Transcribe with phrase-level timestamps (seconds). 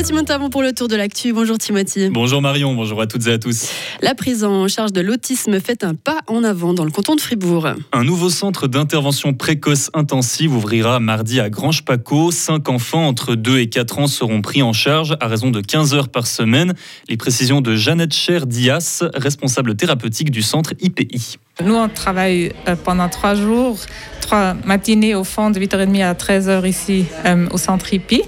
[0.00, 1.34] Timothy Montavon pour le tour de l'actu.
[1.34, 2.08] Bonjour Timothy.
[2.08, 3.68] Bonjour Marion, bonjour à toutes et à tous.
[4.00, 7.20] La prise en charge de l'autisme fait un pas en avant dans le canton de
[7.20, 7.68] Fribourg.
[7.92, 12.30] Un nouveau centre d'intervention précoce intensive ouvrira mardi à Grange-Paco.
[12.30, 15.92] Cinq enfants entre 2 et 4 ans seront pris en charge à raison de 15
[15.92, 16.72] heures par semaine.
[17.10, 21.36] Les précisions de Jeannette Cher-Dias, responsable thérapeutique du centre IPI.
[21.64, 23.78] Nous, on travaille euh, pendant trois jours,
[24.20, 28.22] trois matinées au fond de 8h30 à 13h ici euh, au centre IPI.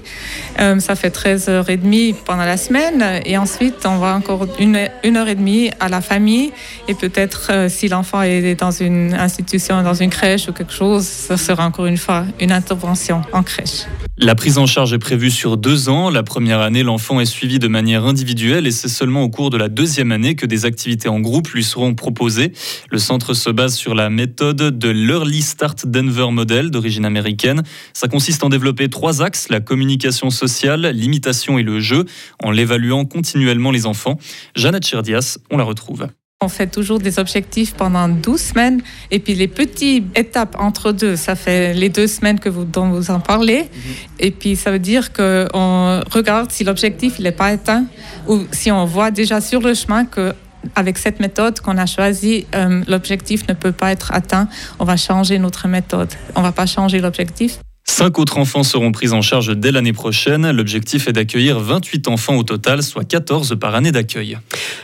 [0.59, 5.27] Euh, ça fait 13h30 pendant la semaine et ensuite on va encore une, une heure
[5.27, 6.51] et demie à la famille
[6.87, 11.35] et peut-être si l'enfant est dans une institution, dans une crèche ou quelque chose, ce
[11.37, 13.85] sera encore une fois une intervention en crèche.
[14.19, 16.11] La prise en charge est prévue sur deux ans.
[16.11, 19.57] La première année, l'enfant est suivi de manière individuelle et c'est seulement au cours de
[19.57, 22.53] la deuxième année que des activités en groupe lui seront proposées.
[22.91, 27.63] Le centre se base sur la méthode de l'Early Start Denver Model d'origine américaine.
[27.93, 32.03] Ça consiste en développer trois axes, la communication sociale, l'imitation et le jeu,
[32.43, 34.17] en l'évaluant continuellement les enfants.
[34.55, 36.07] Jeannette Cherdias, on la retrouve.
[36.43, 41.15] On fait toujours des objectifs pendant 12 semaines et puis les petites étapes entre deux,
[41.15, 43.61] ça fait les deux semaines que vous, dont vous en parlez.
[43.61, 43.93] Mhm.
[44.19, 47.85] Et puis ça veut dire qu'on regarde si l'objectif n'est pas atteint
[48.27, 50.33] ou si on voit déjà sur le chemin que
[50.75, 54.47] avec cette méthode qu'on a choisie, euh, l'objectif ne peut pas être atteint.
[54.79, 56.09] On va changer notre méthode.
[56.35, 57.59] On va pas changer l'objectif.
[57.95, 60.49] Cinq autres enfants seront pris en charge dès l'année prochaine.
[60.49, 64.39] L'objectif est d'accueillir 28 enfants au total, soit 14 par année d'accueil.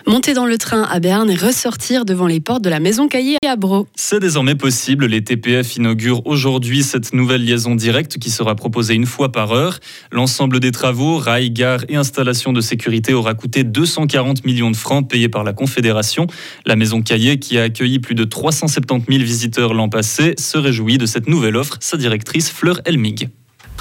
[0.06, 3.38] Monter dans le train à Berne et ressortir devant les portes de la maison Caillé
[3.48, 3.88] à Bro.
[3.96, 5.08] C'est désormais possible.
[5.08, 9.80] Les TPF inaugurent aujourd'hui cette nouvelle liaison directe qui sera proposée une fois par heure.
[10.12, 15.10] L'ensemble des travaux, rails, gares et installations de sécurité aura coûté 240 millions de francs
[15.10, 16.28] payés par la Confédération.
[16.68, 21.00] La maison Caillé, qui a accueilli plus de 370 000 visiteurs l'an passé, se réjouit
[21.00, 21.78] de cette nouvelle offre.
[21.80, 22.82] Sa directrice, Fleur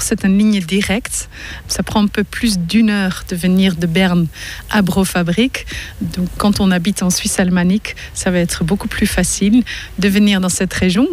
[0.01, 1.29] C'est une ligne directe.
[1.67, 4.27] Ça prend un peu plus d'une heure de venir de Berne
[4.69, 5.65] à Brofabrique.
[6.01, 9.63] Donc, quand on habite en Suisse alémanique, ça va être beaucoup plus facile
[9.97, 11.07] de venir dans cette région.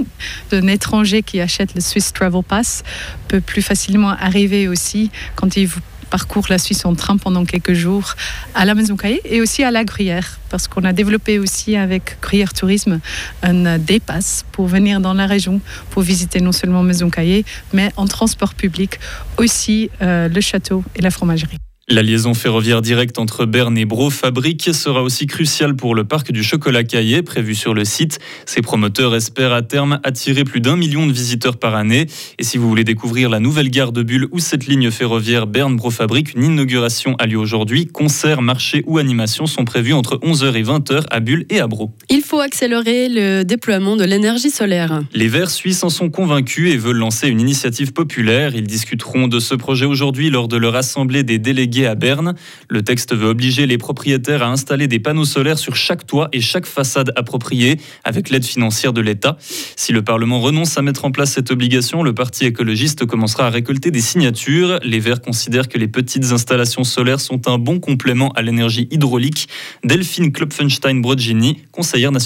[0.53, 2.85] Un étranger qui achète le Swiss Travel Pass
[3.29, 5.81] peut plus facilement arriver aussi quand il vous
[6.11, 8.15] parcourt la Suisse en train pendant quelques jours
[8.55, 12.19] à la Maison Caillé et aussi à la Gruyère, parce qu'on a développé aussi avec
[12.21, 13.01] Gruyère Tourisme
[13.43, 18.07] un dépasse pour venir dans la région, pour visiter non seulement Maison Caillé, mais en
[18.07, 18.99] transport public
[19.39, 21.59] aussi euh, le château et la fromagerie.
[21.89, 26.33] La liaison ferroviaire directe entre Berne et Bro Fabrique sera aussi cruciale pour le parc
[26.33, 28.19] du chocolat caillé prévu sur le site.
[28.45, 32.09] Ses promoteurs espèrent à terme attirer plus d'un million de visiteurs par année.
[32.41, 35.93] Et si vous voulez découvrir la nouvelle gare de Bulle ou cette ligne ferroviaire Berne-Bro
[35.93, 37.87] Fabrique, une inauguration a lieu aujourd'hui.
[37.87, 41.93] Concerts, marchés ou animations sont prévus entre 11h et 20h à Bulle et à Bro.
[42.41, 45.03] Accélérer le déploiement de l'énergie solaire.
[45.15, 48.55] Les Verts suisses en sont convaincus et veulent lancer une initiative populaire.
[48.55, 52.35] Ils discuteront de ce projet aujourd'hui lors de leur assemblée des délégués à Berne.
[52.69, 56.41] Le texte veut obliger les propriétaires à installer des panneaux solaires sur chaque toit et
[56.43, 59.39] chaque façade appropriée avec l'aide financière de l'État.
[59.75, 63.51] Si le Parlement renonce à mettre en place cette obligation, le Parti écologiste commencera à
[63.51, 64.79] récolter des signatures.
[64.83, 69.49] Les Verts considèrent que les petites installations solaires sont un bon complément à l'énergie hydraulique.
[69.85, 72.26] Delphine Klopfenstein-Brodgini, conseillère nationale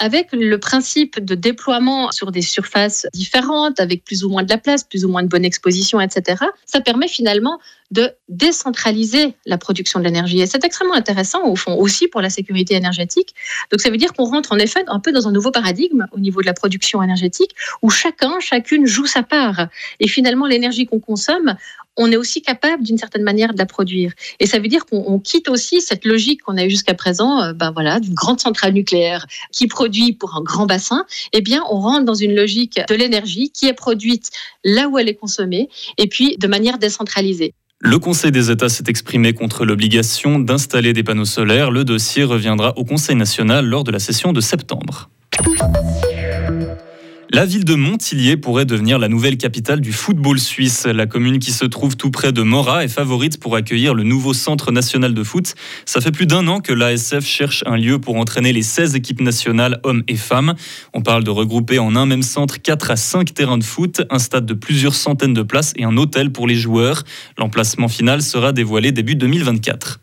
[0.00, 4.58] Avec le principe de déploiement sur des surfaces différentes, avec plus ou moins de la
[4.58, 7.60] place, plus ou moins de bonne exposition, etc., ça permet finalement
[7.92, 10.40] de décentraliser la production de l'énergie.
[10.40, 13.34] Et c'est extrêmement intéressant, au fond, aussi pour la sécurité énergétique.
[13.70, 16.18] Donc ça veut dire qu'on rentre en effet un peu dans un nouveau paradigme au
[16.18, 19.68] niveau de la production énergétique, où chacun, chacune joue sa part.
[20.00, 21.54] Et finalement, l'énergie qu'on consomme,
[21.96, 24.12] on est aussi capable d'une certaine manière de la produire.
[24.40, 27.52] Et ça veut dire qu'on quitte aussi cette logique qu'on a eu jusqu'à présent, euh,
[27.52, 31.04] ben voilà, d'une grande centrale nucléaire qui produit pour un grand bassin.
[31.32, 34.30] Eh bien, on rentre dans une logique de l'énergie qui est produite
[34.64, 35.68] là où elle est consommée
[35.98, 37.54] et puis de manière décentralisée.
[37.80, 41.70] Le Conseil des États s'est exprimé contre l'obligation d'installer des panneaux solaires.
[41.70, 45.10] Le dossier reviendra au Conseil national lors de la session de septembre.
[47.34, 50.86] La ville de Montillier pourrait devenir la nouvelle capitale du football suisse.
[50.86, 54.32] La commune qui se trouve tout près de Mora est favorite pour accueillir le nouveau
[54.32, 55.56] centre national de foot.
[55.84, 59.20] Ça fait plus d'un an que l'ASF cherche un lieu pour entraîner les 16 équipes
[59.20, 60.54] nationales, hommes et femmes.
[60.92, 64.20] On parle de regrouper en un même centre 4 à 5 terrains de foot, un
[64.20, 67.02] stade de plusieurs centaines de places et un hôtel pour les joueurs.
[67.36, 69.98] L'emplacement final sera dévoilé début 2024.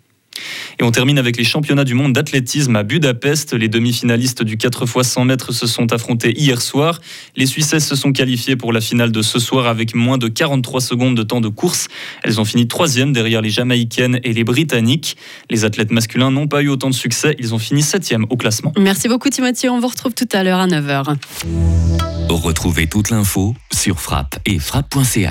[0.81, 3.53] Et on termine avec les championnats du monde d'athlétisme à Budapest.
[3.53, 6.99] Les demi-finalistes du 4 x 100 mètres se sont affrontés hier soir.
[7.35, 10.81] Les Suissesses se sont qualifiées pour la finale de ce soir avec moins de 43
[10.81, 11.87] secondes de temps de course.
[12.23, 15.17] Elles ont fini troisième derrière les Jamaïcaines et les Britanniques.
[15.51, 17.35] Les athlètes masculins n'ont pas eu autant de succès.
[17.37, 18.73] Ils ont fini septième au classement.
[18.79, 19.69] Merci beaucoup Timothy.
[19.69, 21.15] On vous retrouve tout à l'heure à 9h.
[22.27, 25.29] Retrouvez toute l'info sur frappe et frappe.ch.